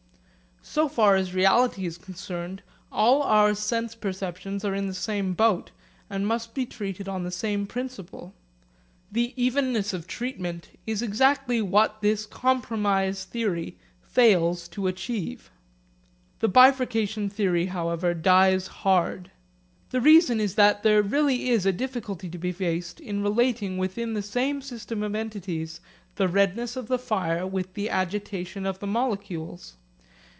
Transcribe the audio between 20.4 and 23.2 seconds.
that there really is a difficulty to be faced